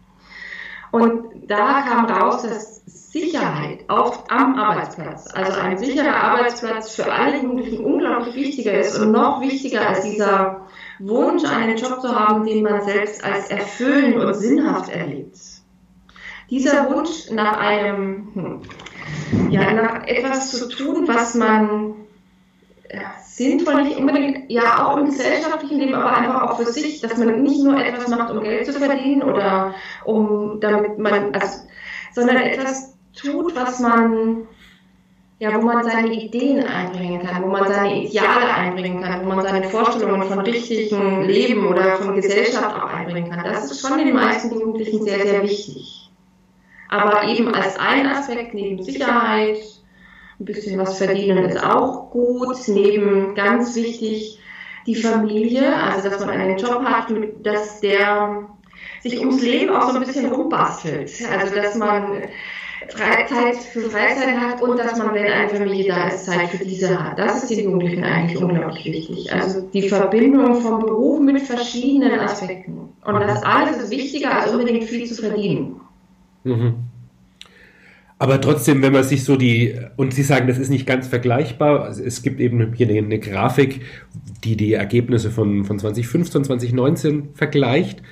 [0.93, 7.43] Und da kam raus, dass Sicherheit auf, am Arbeitsplatz, also ein sicherer Arbeitsplatz für alle
[7.43, 10.60] Jugendlichen unglaublich wichtiger ist und noch wichtiger als dieser
[11.01, 15.39] Wunsch, einen Job zu haben, den man selbst als erfüllend und sinnhaft erlebt.
[16.51, 21.95] Dieser Wunsch nach einem, hm, ja, nach etwas zu tun, was man
[22.93, 27.17] ja, sinnvoll, nicht unbedingt, ja, auch im gesellschaftlichen Leben, aber einfach auch für sich, dass
[27.17, 31.61] man nicht nur etwas macht, um Geld zu verdienen oder um, damit man, also,
[32.13, 34.49] sondern etwas tut, was man,
[35.41, 39.43] ja, wo man seine Ideen einbringen kann, wo man seine Ideale einbringen kann, wo man
[39.43, 43.45] seine Vorstellungen von richtigem Leben oder von Gesellschaft auch einbringen kann.
[43.45, 46.11] Das ist schon den meisten Jugendlichen sehr, sehr wichtig.
[46.91, 49.57] Aber eben als ein Aspekt neben Sicherheit,
[50.39, 54.39] ein bisschen was verdienen ist auch gut, neben ganz wichtig,
[54.87, 57.11] die Familie, also dass man einen Job hat,
[57.43, 58.47] dass der
[59.03, 61.11] sich ums Leben auch so ein bisschen rumbastelt.
[61.33, 62.25] Also dass man
[62.89, 66.99] Freizeit für Freizeit hat und dass man, wenn eine Familie da ist, Zeit für diese
[66.99, 67.19] hat.
[67.19, 69.33] Das ist den Jugendlichen eigentlich unglaublich wichtig.
[69.33, 72.79] Also die Verbindung vom Beruf mit verschiedenen Aspekten.
[73.05, 75.81] Und das alles ist wichtiger, als unbedingt viel zu verdienen.
[76.45, 76.75] Mhm.
[78.19, 81.89] Aber trotzdem, wenn man sich so die, und Sie sagen, das ist nicht ganz vergleichbar,
[81.89, 83.81] es gibt eben hier eine, eine Grafik,
[84.45, 88.03] die die Ergebnisse von, von 2015, 2019 vergleicht.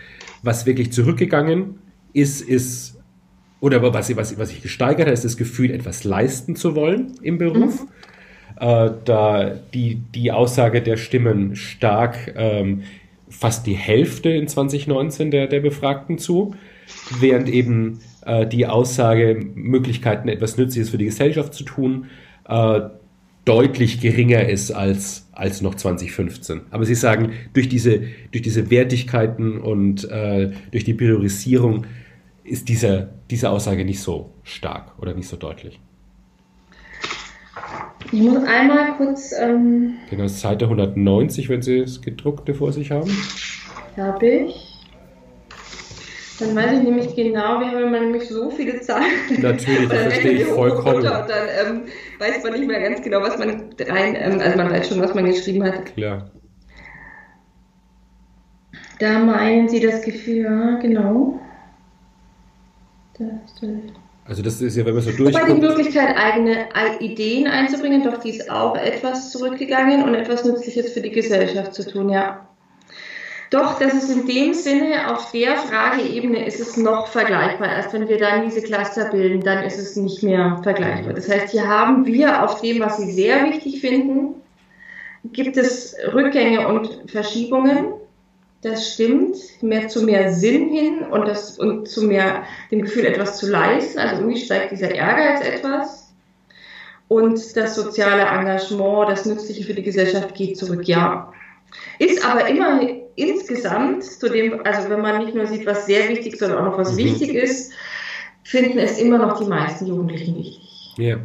[0.42, 1.78] Was wirklich zurückgegangen
[2.14, 2.97] ist, ist
[3.61, 7.38] oder was, was, was sich gesteigert hat, ist das Gefühl, etwas leisten zu wollen im
[7.38, 7.83] Beruf.
[7.83, 7.88] Mhm.
[8.61, 12.83] Äh, da die, die Aussage der Stimmen stark ähm,
[13.29, 16.55] fast die Hälfte in 2019 der, der Befragten zu,
[17.21, 22.07] während eben äh, die Aussage, Möglichkeiten, etwas Nützliches für die Gesellschaft zu tun,
[22.49, 22.81] äh,
[23.44, 26.62] deutlich geringer ist als, als noch 2015.
[26.71, 31.87] Aber Sie sagen, durch diese, durch diese Wertigkeiten und äh, durch die Priorisierung
[32.48, 35.80] ist diese, diese Aussage nicht so stark oder nicht so deutlich.
[38.12, 39.32] Ich muss einmal kurz.
[39.38, 43.11] Ähm, genau, Seite 190, wenn Sie das gedruckte vor sich haben.
[43.96, 44.68] Habe ich.
[46.40, 49.04] Dann weiß ich nämlich genau, wir haben immer nämlich so viele Zahlen.
[49.38, 50.98] Natürlich, das verstehe ich vollkommen.
[50.98, 51.26] Und dann
[51.66, 51.82] ähm,
[52.20, 55.14] weiß man nicht mehr ganz genau, was man rein, ähm, also man weiß schon, was
[55.14, 55.87] man geschrieben hat.
[55.96, 56.30] Klar.
[59.00, 61.40] Da meinen Sie das Gefühl, ja, genau.
[64.24, 65.48] Also das ist ja, wenn man so durchguckt...
[65.48, 66.68] Wobei die Möglichkeit, eigene
[67.00, 71.90] Ideen einzubringen, doch die ist auch etwas zurückgegangen und etwas Nützliches für die Gesellschaft zu
[71.90, 72.46] tun, ja.
[73.50, 77.68] Doch, das ist in dem Sinne, auf der Frageebene ist es noch vergleichbar.
[77.68, 81.14] Erst wenn wir dann diese Cluster bilden, dann ist es nicht mehr vergleichbar.
[81.14, 84.35] Das heißt, hier haben wir auf dem, was Sie sehr wichtig finden,
[85.33, 87.94] gibt es Rückgänge und Verschiebungen.
[88.62, 92.42] Das stimmt, mehr zu mehr Sinn hin und, das, und zu mehr
[92.73, 93.99] dem Gefühl, etwas zu leisten.
[93.99, 96.12] Also irgendwie steigt dieser Ehrgeiz etwas.
[97.07, 101.33] Und das soziale Engagement, das Nützliche für die Gesellschaft geht zurück, ja.
[101.99, 102.81] Ist aber immer
[103.14, 106.79] insgesamt zu dem, also wenn man nicht nur sieht, was sehr wichtig, sondern auch noch
[106.79, 106.99] was mhm.
[106.99, 107.73] wichtig ist,
[108.42, 110.94] finden es immer noch die meisten Jugendlichen wichtig.
[110.97, 111.18] Ja.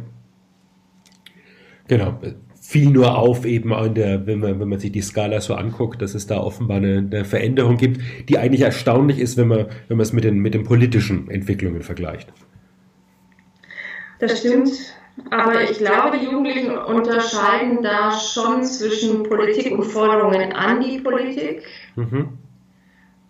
[1.88, 2.18] Genau
[2.66, 6.00] fiel nur auf, eben in der, wenn man, wenn man sich die Skala so anguckt,
[6.00, 9.98] dass es da offenbar eine, eine Veränderung gibt, die eigentlich erstaunlich ist, wenn man, wenn
[9.98, 12.32] man es mit den, mit den politischen Entwicklungen vergleicht.
[14.18, 14.70] Das stimmt.
[15.30, 21.62] Aber ich glaube, die Jugendlichen unterscheiden da schon zwischen Politik und Forderungen an die Politik.
[21.96, 22.38] Mhm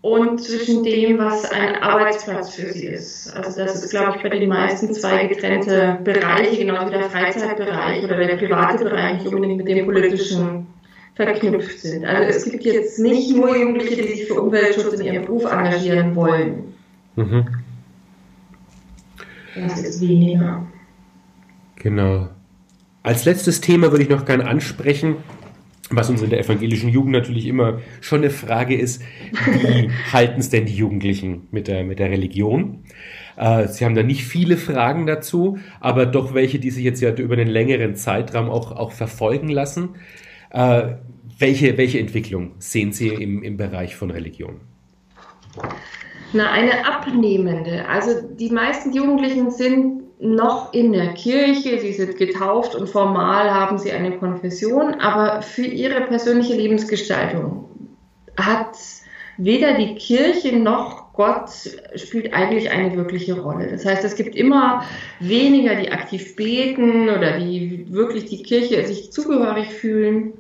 [0.05, 3.35] und zwischen dem, was ein Arbeitsplatz für sie ist.
[3.35, 8.05] Also das ist, glaube ich, bei den meisten zwei getrennte Bereiche, genauso wie der Freizeitbereich
[8.05, 10.67] oder der private Bereich, nicht unbedingt mit dem politischen
[11.15, 12.05] verknüpft sind.
[12.05, 16.15] Also es gibt jetzt nicht nur Jugendliche, die sich für Umweltschutz in ihrem Beruf engagieren
[16.15, 16.75] wollen.
[17.17, 17.47] Mhm.
[19.55, 20.67] Das ist weniger.
[21.77, 22.29] Genau.
[23.03, 25.17] Als letztes Thema würde ich noch gerne ansprechen,
[25.91, 30.49] was uns in der evangelischen Jugend natürlich immer schon eine Frage ist, wie halten es
[30.49, 32.85] denn die Jugendlichen mit der, mit der Religion?
[33.37, 37.13] Äh, sie haben da nicht viele Fragen dazu, aber doch welche, die sich jetzt ja
[37.15, 39.97] über einen längeren Zeitraum auch, auch verfolgen lassen.
[40.51, 40.95] Äh,
[41.39, 44.61] welche, welche Entwicklung sehen Sie im, im Bereich von Religion?
[46.35, 47.89] Na, eine abnehmende.
[47.89, 53.79] Also die meisten Jugendlichen sind noch in der Kirche, sie sind getauft und formal haben
[53.79, 57.69] sie eine Konfession, aber für ihre persönliche Lebensgestaltung
[58.37, 58.77] hat
[59.37, 61.51] weder die Kirche noch Gott
[61.95, 63.69] spielt eigentlich eine wirkliche Rolle.
[63.71, 64.85] Das heißt, es gibt immer
[65.21, 70.33] weniger, die aktiv beten oder die wirklich die Kirche sich zugehörig fühlen.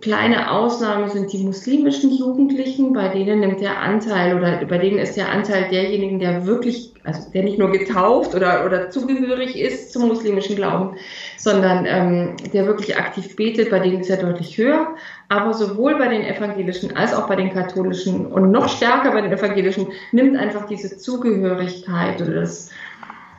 [0.00, 5.16] Kleine Ausnahme sind die muslimischen Jugendlichen, bei denen nimmt der Anteil oder bei denen ist
[5.16, 10.08] der Anteil derjenigen, der wirklich, also der nicht nur getauft oder, oder zugehörig ist zum
[10.08, 10.96] muslimischen Glauben,
[11.36, 14.96] sondern ähm, der wirklich aktiv betet, bei denen ist er deutlich höher.
[15.28, 19.30] Aber sowohl bei den evangelischen als auch bei den katholischen und noch stärker bei den
[19.30, 22.70] evangelischen nimmt einfach diese Zugehörigkeit oder das,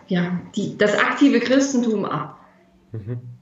[0.07, 2.39] ja, die, das aktive Christentum ab.
[2.93, 3.38] Mhm.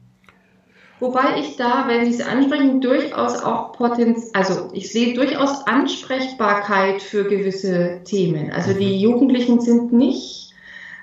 [0.99, 7.03] Wobei ich da, wenn Sie es ansprechen, durchaus auch Potenzial, also ich sehe durchaus Ansprechbarkeit
[7.03, 8.51] für gewisse Themen.
[8.51, 8.99] Also die mhm.
[8.99, 10.53] Jugendlichen sind nicht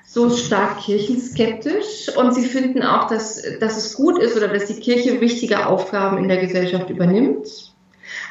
[0.03, 4.79] so stark kirchenskeptisch und sie finden auch, dass, dass es gut ist oder dass die
[4.79, 7.73] Kirche wichtige Aufgaben in der Gesellschaft übernimmt.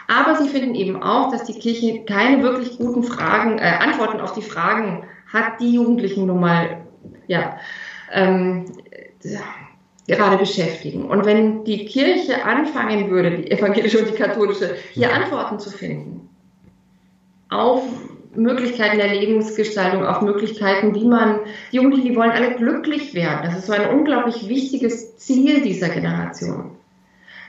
[0.06, 4.32] Aber sie finden eben auch, dass die Kirche keine wirklich guten Fragen, äh, Antworten auf
[4.32, 6.86] die Fragen hat, die Jugendlichen nun mal,
[7.26, 7.58] ja,
[8.12, 8.66] ähm,
[10.06, 11.04] gerade beschäftigen.
[11.06, 16.28] Und wenn die Kirche anfangen würde, die evangelische und die katholische, hier Antworten zu finden
[17.50, 17.84] auf
[18.34, 21.40] Möglichkeiten der Lebensgestaltung, auf Möglichkeiten, wie man,
[21.70, 23.40] die Jugendlichen, die wollen alle glücklich werden.
[23.44, 26.72] Das ist so ein unglaublich wichtiges Ziel dieser Generation.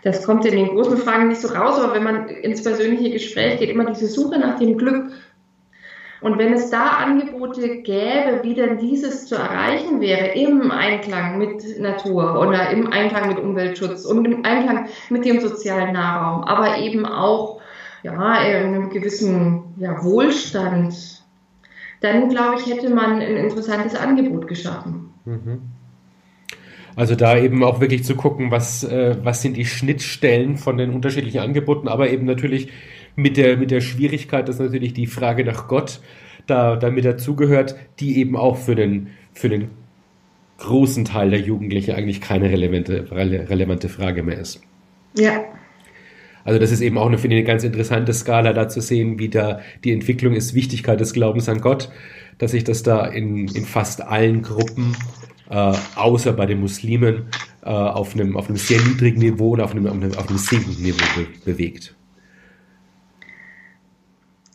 [0.03, 3.59] Das kommt in den großen Fragen nicht so raus, aber wenn man ins persönliche Gespräch
[3.59, 5.11] geht, immer diese Suche nach dem Glück.
[6.21, 11.79] Und wenn es da Angebote gäbe, wie denn dieses zu erreichen wäre, im Einklang mit
[11.79, 17.05] Natur oder im Einklang mit Umweltschutz und im Einklang mit dem sozialen Nahraum, aber eben
[17.05, 17.59] auch
[18.03, 21.23] ja, in einem gewissen ja, Wohlstand,
[22.01, 25.13] dann glaube ich, hätte man ein interessantes Angebot geschaffen.
[25.25, 25.61] Mhm.
[26.95, 30.91] Also da eben auch wirklich zu gucken, was, äh, was sind die Schnittstellen von den
[30.91, 32.71] unterschiedlichen Angeboten, aber eben natürlich
[33.15, 36.01] mit der, mit der Schwierigkeit, dass natürlich die Frage nach Gott
[36.47, 39.69] da, da mit dazugehört, die eben auch für den, für den
[40.57, 44.61] großen Teil der Jugendlichen eigentlich keine relevante, relevante Frage mehr ist.
[45.17, 45.43] Ja.
[46.43, 49.17] Also das ist eben auch eine, finde ich, eine ganz interessante Skala da zu sehen,
[49.17, 51.89] wie da die Entwicklung ist, Wichtigkeit des Glaubens an Gott,
[52.37, 54.95] dass sich das da in, in fast allen Gruppen,
[55.49, 57.25] äh, außer bei den Muslimen,
[57.63, 60.37] äh, auf, einem, auf einem sehr niedrigen Niveau oder auf einem, auf einem, auf einem
[60.37, 61.94] sinkenden Niveau be bewegt.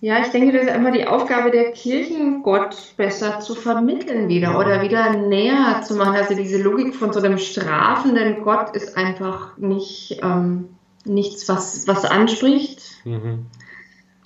[0.03, 4.59] Ja, ich denke, das ist einfach die Aufgabe der Kirchen, Gott besser zu vermitteln wieder
[4.59, 6.17] oder wieder näher zu machen.
[6.17, 10.71] Also diese Logik von so einem strafenden Gott ist einfach nicht ähm,
[11.05, 12.81] nichts, was, was anspricht.
[13.05, 13.47] Mhm.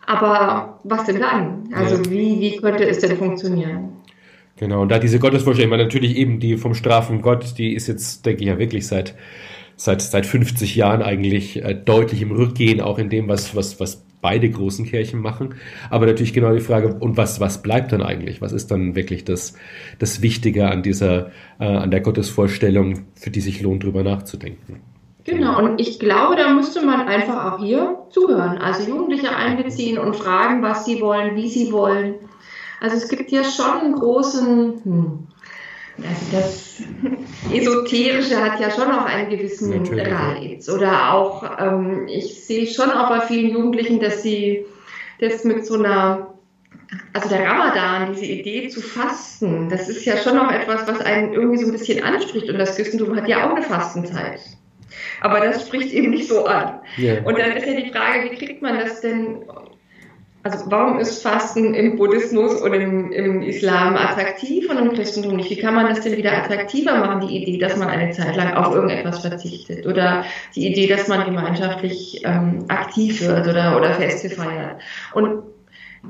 [0.07, 1.69] Aber was denn dann?
[1.75, 2.11] Also ja.
[2.11, 3.95] wie, wie könnte es denn funktionieren?
[4.57, 8.25] Genau, und da diese Gottesvorstellung, weil natürlich eben die vom Strafen Gott, die ist jetzt,
[8.25, 9.17] denke ich, ja wirklich seit,
[9.75, 14.05] seit, seit 50 Jahren eigentlich äh, deutlich im Rückgehen, auch in dem, was, was, was
[14.25, 15.57] beide großen Kirchen machen.
[15.91, 18.41] Aber natürlich genau die Frage, und was, was bleibt dann eigentlich?
[18.41, 19.53] Was ist dann wirklich das,
[19.99, 21.27] das Wichtige an dieser,
[21.61, 24.81] äh, an der Gottesvorstellung, für die sich lohnt, drüber nachzudenken?
[25.25, 30.17] Genau, und ich glaube, da müsste man einfach auch hier zuhören, also Jugendliche einbeziehen und
[30.17, 32.15] fragen, was sie wollen, wie sie wollen.
[32.81, 35.27] Also es gibt ja schon einen großen, hm,
[35.99, 36.83] also das
[37.53, 40.09] Esoterische hat ja schon auch einen gewissen Natürlich.
[40.09, 40.69] Reiz.
[40.69, 44.67] Oder auch, ähm, ich sehe schon auch bei vielen Jugendlichen, dass sie
[45.21, 46.35] das mit so einer,
[47.13, 51.33] also der Ramadan, diese Idee zu fasten, das ist ja schon auch etwas, was einen
[51.33, 52.49] irgendwie so ein bisschen anspricht.
[52.49, 54.41] Und das Christentum hat ja auch eine Fastenzeit.
[55.21, 56.81] Aber das spricht eben nicht so an.
[56.99, 57.25] Yeah.
[57.25, 59.45] Und dann ist ja die Frage, wie kriegt man das denn
[60.45, 65.49] also warum ist Fasten im Buddhismus oder im, im, Islam attraktiv und im Christentum nicht?
[65.49, 68.53] Wie kann man das denn wieder attraktiver machen, die Idee, dass man eine Zeit lang
[68.53, 69.87] auf irgendetwas verzichtet?
[69.87, 74.83] Oder die Idee, dass man gemeinschaftlich ähm, aktiv wird oder, oder Feste feiert?
[75.15, 75.45] Und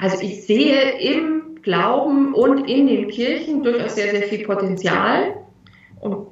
[0.01, 5.37] also ich sehe im Glauben und in den Kirchen durchaus sehr, sehr viel Potenzial.
[6.01, 6.27] Und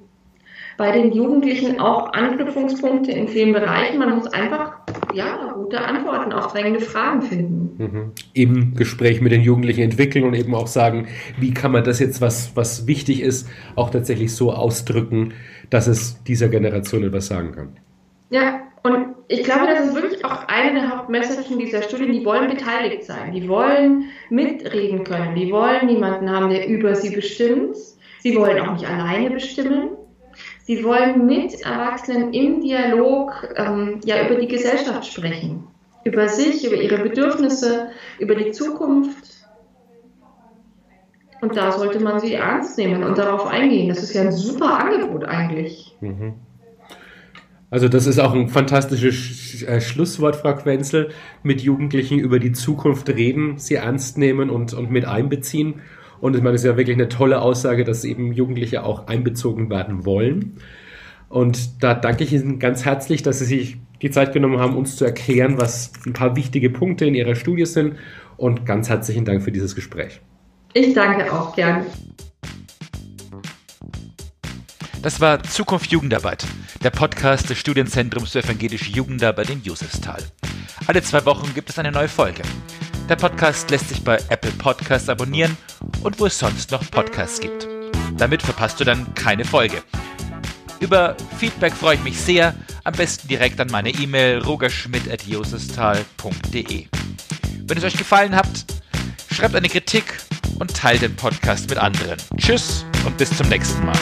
[0.76, 4.00] bei den Jugendlichen auch Anknüpfungspunkte in vielen Bereichen.
[4.00, 4.78] Man muss einfach
[5.14, 7.76] ja, gute Antworten auf drängende Fragen finden.
[7.78, 8.12] Mhm.
[8.32, 12.20] Im Gespräch mit den Jugendlichen entwickeln und eben auch sagen, wie kann man das jetzt,
[12.20, 15.34] was, was wichtig ist, auch tatsächlich so ausdrücken,
[15.70, 17.76] dass es dieser Generation etwas sagen kann.
[18.30, 22.10] Ja, und ich glaube, das ist wirklich auch eine der Hauptmessagen dieser Studie.
[22.10, 27.14] Die wollen beteiligt sein, die wollen mitreden können, die wollen niemanden haben, der über sie
[27.14, 27.76] bestimmt.
[28.20, 29.90] Sie wollen auch nicht alleine bestimmen.
[30.64, 35.66] Sie wollen mit Erwachsenen im Dialog ähm, ja über die Gesellschaft sprechen,
[36.04, 39.32] über sich, über ihre Bedürfnisse, über die Zukunft.
[41.40, 43.88] Und da sollte man sie ernst nehmen und darauf eingehen.
[43.88, 45.96] Das ist ja ein super Angebot eigentlich.
[46.00, 46.34] Mhm.
[47.68, 51.08] Also das ist auch ein fantastisches äh, Schlusswort, Frau Quenzel,
[51.42, 55.80] mit Jugendlichen über die Zukunft reden, sie ernst nehmen und, und mit einbeziehen.
[56.22, 59.70] Und ich meine, es ist ja wirklich eine tolle Aussage, dass eben Jugendliche auch einbezogen
[59.70, 60.58] werden wollen.
[61.28, 64.94] Und da danke ich Ihnen ganz herzlich, dass Sie sich die Zeit genommen haben, uns
[64.94, 67.96] zu erklären, was ein paar wichtige Punkte in Ihrer Studie sind.
[68.36, 70.20] Und ganz herzlichen Dank für dieses Gespräch.
[70.74, 71.86] Ich danke auch gern.
[75.02, 76.46] Das war Zukunft Jugendarbeit,
[76.84, 80.22] der Podcast des Studienzentrums für evangelische Jugendarbeit in Josefsthal.
[80.86, 82.42] Alle zwei Wochen gibt es eine neue Folge.
[83.12, 85.58] Der Podcast lässt sich bei Apple Podcasts abonnieren
[86.02, 87.68] und wo es sonst noch Podcasts gibt.
[88.16, 89.82] Damit verpasst du dann keine Folge.
[90.80, 96.86] Über Feedback freue ich mich sehr, am besten direkt an meine E-Mail rogerschmidt.josestal.de.
[97.66, 98.48] Wenn es euch gefallen hat,
[99.30, 100.04] schreibt eine Kritik
[100.58, 102.16] und teilt den Podcast mit anderen.
[102.38, 103.98] Tschüss und bis zum nächsten Mal.